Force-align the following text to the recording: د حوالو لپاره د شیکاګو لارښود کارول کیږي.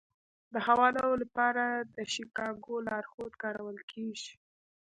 د 0.53 0.55
حوالو 0.67 1.07
لپاره 1.21 1.65
د 1.95 1.97
شیکاګو 2.13 2.75
لارښود 2.87 3.33
کارول 3.43 3.77
کیږي. 3.91 4.33